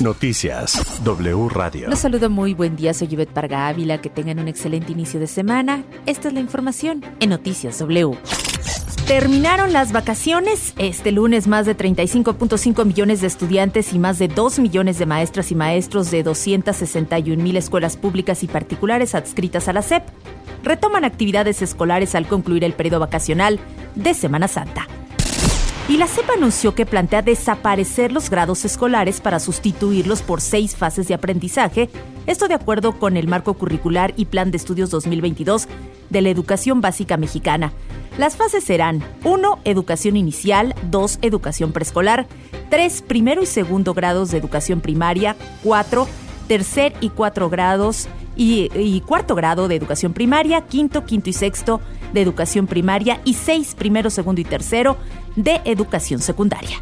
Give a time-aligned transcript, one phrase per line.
[0.00, 1.88] Noticias W Radio.
[1.88, 5.26] Los saludo muy buen día, soy Yvette Parga Ávila, que tengan un excelente inicio de
[5.26, 5.84] semana.
[6.04, 8.16] Esta es la información en Noticias W.
[9.06, 10.74] Terminaron las vacaciones.
[10.78, 15.52] Este lunes más de 35.5 millones de estudiantes y más de 2 millones de maestras
[15.52, 20.02] y maestros de 261 mil escuelas públicas y particulares adscritas a la SEP
[20.64, 23.60] retoman actividades escolares al concluir el periodo vacacional
[23.94, 24.88] de Semana Santa.
[25.88, 31.06] Y la CEP anunció que plantea desaparecer los grados escolares para sustituirlos por seis fases
[31.06, 31.88] de aprendizaje,
[32.26, 35.68] esto de acuerdo con el marco curricular y plan de estudios 2022
[36.10, 37.72] de la educación básica mexicana.
[38.18, 39.60] Las fases serán 1.
[39.64, 41.20] Educación inicial, 2.
[41.22, 42.26] Educación preescolar,
[42.70, 43.02] 3.
[43.02, 46.08] Primero y segundo grados de educación primaria, 4.
[46.48, 51.80] Tercer y cuatro grados y, cuarto grado de educación primaria, quinto, quinto y sexto
[52.12, 54.96] de educación primaria y seis primero, segundo y tercero
[55.36, 56.80] de educación secundaria.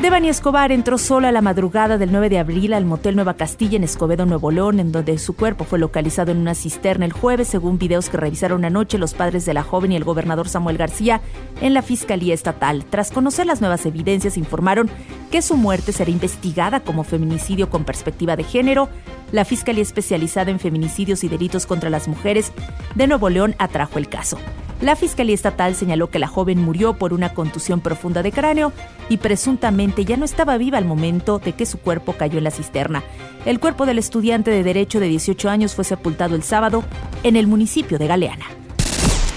[0.00, 3.76] Devani Escobar entró sola a la madrugada del 9 de abril al motel Nueva Castilla
[3.76, 7.46] en Escobedo, Nuevo León, en donde su cuerpo fue localizado en una cisterna el jueves,
[7.46, 11.20] según videos que revisaron anoche los padres de la joven y el gobernador Samuel García
[11.60, 12.84] en la Fiscalía Estatal.
[12.84, 14.90] Tras conocer las nuevas evidencias, informaron
[15.30, 18.88] que su muerte será investigada como feminicidio con perspectiva de género.
[19.34, 22.52] La Fiscalía especializada en feminicidios y delitos contra las mujeres
[22.94, 24.38] de Nuevo León atrajo el caso.
[24.80, 28.72] La Fiscalía Estatal señaló que la joven murió por una contusión profunda de cráneo
[29.08, 32.52] y presuntamente ya no estaba viva al momento de que su cuerpo cayó en la
[32.52, 33.02] cisterna.
[33.44, 36.84] El cuerpo del estudiante de Derecho de 18 años fue sepultado el sábado
[37.24, 38.46] en el municipio de Galeana.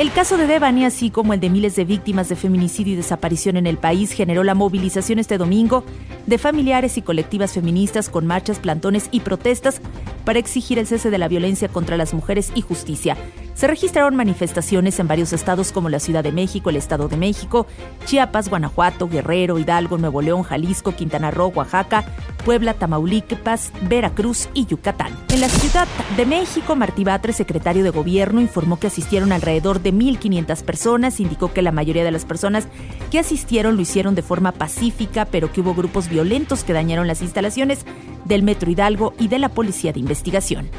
[0.00, 3.58] El caso de Devani, así como el de miles de víctimas de feminicidio y desaparición
[3.58, 5.84] en el país, generó la movilización este domingo
[6.24, 9.82] de familiares y colectivas feministas con marchas, plantones y protestas
[10.24, 13.18] para exigir el cese de la violencia contra las mujeres y justicia.
[13.54, 17.66] Se registraron manifestaciones en varios estados como la Ciudad de México, el Estado de México,
[18.06, 22.04] Chiapas, Guanajuato, Guerrero, Hidalgo, Nuevo León, Jalisco, Quintana Roo, Oaxaca,
[22.44, 25.12] Puebla, Tamaulipas, Veracruz y Yucatán.
[25.28, 29.92] En la Ciudad de México, Martí Batres, secretario de Gobierno, informó que asistieron alrededor de
[29.92, 31.20] 1.500 personas.
[31.20, 32.66] Indicó que la mayoría de las personas
[33.10, 37.22] que asistieron lo hicieron de forma pacífica, pero que hubo grupos violentos que dañaron las
[37.22, 37.84] instalaciones
[38.24, 40.70] del Metro Hidalgo y de la Policía de Investigación.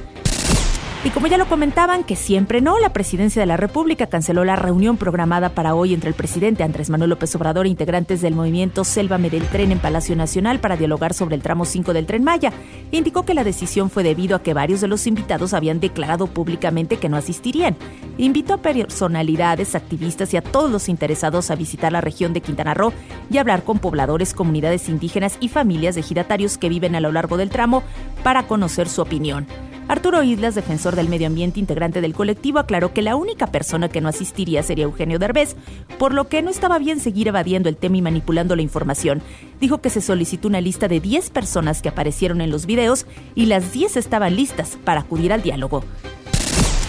[1.04, 4.56] Y como ya lo comentaban, que siempre no, la presidencia de la República canceló la
[4.56, 8.84] reunión programada para hoy entre el presidente Andrés Manuel López Obrador e integrantes del movimiento
[8.84, 12.54] Sélvame del Tren en Palacio Nacional para dialogar sobre el tramo 5 del Tren Maya.
[12.92, 16.98] Indicó que la decisión fue debido a que varios de los invitados habían declarado públicamente
[16.98, 17.76] que no asistirían.
[18.20, 22.76] Invitó a personalidades, activistas y a todos los interesados a visitar la región de Quintana
[22.76, 22.94] Roo
[23.32, 27.38] y hablar con pobladores, comunidades indígenas y familias de ejidatarios que viven a lo largo
[27.38, 27.82] del tramo
[28.22, 29.48] para conocer su opinión.
[29.92, 34.00] Arturo Islas, defensor del medio ambiente integrante del colectivo, aclaró que la única persona que
[34.00, 35.58] no asistiría sería Eugenio Derbez,
[36.00, 39.22] por lo que no estaba bien seguir evadiendo el tema y manipulando la información.
[39.60, 43.48] Dijo que se solicitó una lista de 10 personas que aparecieron en los videos y
[43.48, 45.84] las 10 estaban listas para acudir al diálogo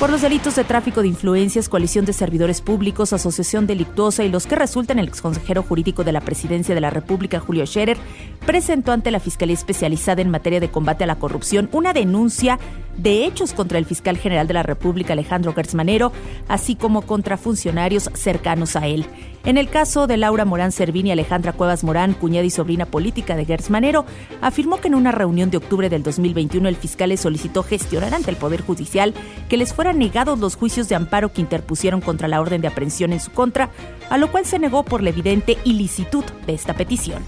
[0.02, 4.48] por los delitos de tráfico de influencias, coalición de servidores públicos, asociación delictuosa y los
[4.48, 7.98] que resultan el exconsejero jurídico de la Presidencia de la República, Julio Scherer,
[8.47, 12.58] presentó ante la Fiscalía Especializada en materia de combate a la corrupción una denuncia
[12.97, 16.12] de hechos contra el fiscal general de la República, Alejandro Gertzmanero,
[16.48, 19.06] así como contra funcionarios cercanos a él.
[19.44, 23.34] En el caso de Laura Morán Servini y Alejandra Cuevas Morán, cuñada y sobrina política
[23.34, 24.04] de Gertz Manero,
[24.41, 28.31] afirmó que en una reunión de octubre del 2021 el fiscal les solicitó gestionar ante
[28.31, 29.14] el Poder Judicial
[29.48, 33.12] que les fueran negados los juicios de amparo que interpusieron contra la orden de aprehensión
[33.12, 33.70] en su contra,
[34.10, 37.22] a lo cual se negó por la evidente ilicitud de esta petición.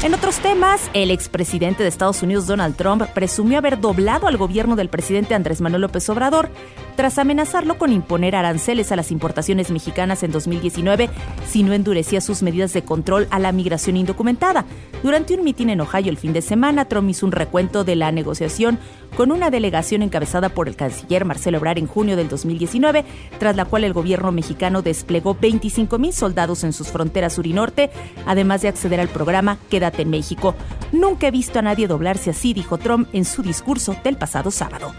[0.00, 4.76] En otros temas, el expresidente de Estados Unidos Donald Trump presumió haber doblado al gobierno
[4.76, 6.50] del presidente Andrés Manuel López Obrador
[6.98, 11.08] tras amenazarlo con imponer aranceles a las importaciones mexicanas en 2019
[11.46, 14.64] si no endurecía sus medidas de control a la migración indocumentada.
[15.04, 18.10] Durante un mitin en Ohio el fin de semana, Trump hizo un recuento de la
[18.10, 18.80] negociación
[19.16, 23.04] con una delegación encabezada por el canciller Marcelo Ebrard en junio del 2019,
[23.38, 27.52] tras la cual el gobierno mexicano desplegó 25 mil soldados en sus fronteras sur y
[27.52, 27.90] norte,
[28.26, 30.56] además de acceder al programa Quédate en México.
[30.90, 34.92] Nunca he visto a nadie doblarse así, dijo Trump en su discurso del pasado sábado.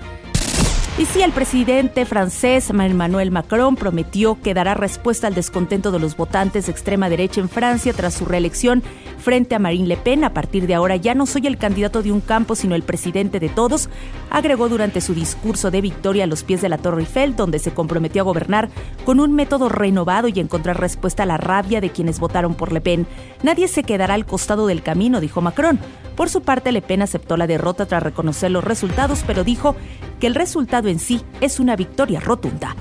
[1.00, 6.18] Y sí, el presidente francés Emmanuel Macron prometió que dará respuesta al descontento de los
[6.18, 8.84] votantes de extrema derecha en Francia tras su reelección
[9.20, 10.24] frente a Marine Le Pen.
[10.24, 13.40] A partir de ahora ya no soy el candidato de un campo, sino el presidente
[13.40, 13.90] de todos,
[14.30, 17.72] agregó durante su discurso de victoria a los pies de la Torre Eiffel, donde se
[17.72, 18.70] comprometió a gobernar
[19.06, 22.82] con un método renovado y encontrar respuesta a la rabia de quienes votaron por Le
[22.82, 23.08] Pen.
[23.44, 25.80] Nadie se quedará al costado del camino, dijo Macron.
[26.16, 29.76] Por su parte, Le Pen aceptó la derrota tras reconocer los resultados, pero dijo
[30.20, 32.76] que el resultado en sí es una victoria rotunda.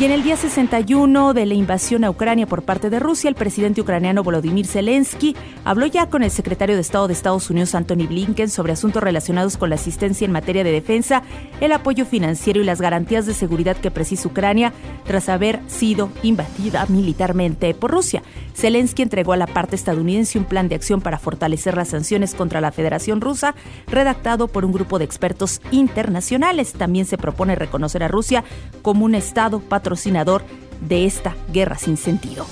[0.00, 3.34] Y en el día 61 de la invasión a Ucrania por parte de Rusia, el
[3.34, 5.34] presidente ucraniano Volodymyr Zelensky
[5.64, 9.56] habló ya con el secretario de Estado de Estados Unidos, Anthony Blinken, sobre asuntos relacionados
[9.56, 11.24] con la asistencia en materia de defensa,
[11.60, 14.72] el apoyo financiero y las garantías de seguridad que precisa Ucrania
[15.04, 18.22] tras haber sido invadida militarmente por Rusia.
[18.54, 22.60] Zelensky entregó a la parte estadounidense un plan de acción para fortalecer las sanciones contra
[22.60, 23.56] la Federación Rusa,
[23.88, 26.72] redactado por un grupo de expertos internacionales.
[26.72, 28.44] También se propone reconocer a Rusia
[28.82, 30.42] como un Estado patrocinador patrocinador
[30.82, 32.44] de esta guerra sin sentido.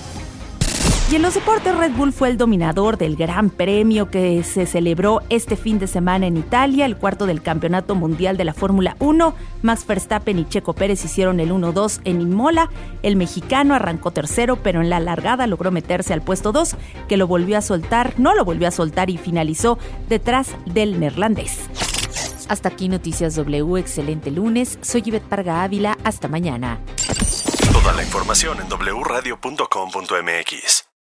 [1.10, 5.20] Y en los deportes, Red Bull fue el dominador del Gran Premio que se celebró
[5.28, 9.34] este fin de semana en Italia, el cuarto del Campeonato Mundial de la Fórmula 1.
[9.62, 12.70] Max Verstappen y Checo Pérez hicieron el 1-2 en Imola.
[13.04, 16.74] El mexicano arrancó tercero, pero en la largada logró meterse al puesto 2,
[17.06, 19.78] que lo volvió a soltar, no lo volvió a soltar y finalizó
[20.08, 21.68] detrás del neerlandés.
[22.48, 24.78] Hasta aquí Noticias W, excelente lunes.
[24.82, 26.80] Soy Ivette Parga Ávila, hasta mañana.
[27.72, 30.85] Toda la información en wradio.com.mx.